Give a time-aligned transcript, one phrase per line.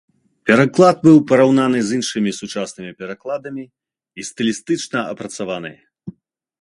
[0.49, 5.71] Пераклад быў параўнаны з іншымі сучаснымі перакладамі і стылістычна апрацаваны.